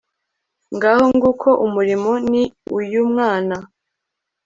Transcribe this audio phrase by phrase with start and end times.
[0.75, 2.43] ngaho nguko umurimo ni
[2.79, 3.55] uyu mwana